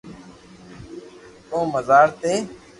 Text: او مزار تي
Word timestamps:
او 1.51 1.59
مزار 1.73 2.07
تي 2.21 2.33